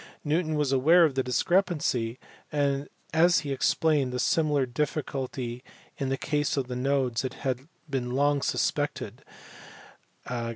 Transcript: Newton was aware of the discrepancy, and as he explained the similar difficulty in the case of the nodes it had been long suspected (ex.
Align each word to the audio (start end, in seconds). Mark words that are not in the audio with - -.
Newton 0.23 0.55
was 0.55 0.71
aware 0.71 1.03
of 1.05 1.13
the 1.13 1.21
discrepancy, 1.21 2.17
and 2.51 2.89
as 3.13 3.41
he 3.41 3.51
explained 3.51 4.11
the 4.11 4.17
similar 4.17 4.65
difficulty 4.65 5.63
in 5.99 6.09
the 6.09 6.17
case 6.17 6.57
of 6.57 6.65
the 6.67 6.75
nodes 6.75 7.23
it 7.23 7.35
had 7.45 7.67
been 7.87 8.09
long 8.09 8.41
suspected 8.41 9.23
(ex. 10.25 10.47